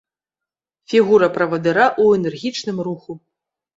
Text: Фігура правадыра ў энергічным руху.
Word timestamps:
Фігура 0.93 1.29
правадыра 1.37 1.85
ў 2.03 2.23
энергічным 2.23 2.77
руху. 2.89 3.11